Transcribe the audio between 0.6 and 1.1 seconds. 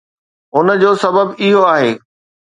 جو